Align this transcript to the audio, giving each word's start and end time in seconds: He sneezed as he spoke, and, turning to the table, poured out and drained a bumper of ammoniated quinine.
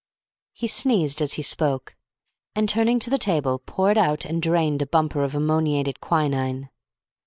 He 0.53 0.65
sneezed 0.65 1.21
as 1.21 1.33
he 1.33 1.43
spoke, 1.43 1.95
and, 2.55 2.67
turning 2.67 2.97
to 3.01 3.11
the 3.11 3.19
table, 3.19 3.59
poured 3.59 3.99
out 3.99 4.25
and 4.25 4.41
drained 4.41 4.81
a 4.81 4.87
bumper 4.87 5.23
of 5.23 5.35
ammoniated 5.35 5.99
quinine. 5.99 6.71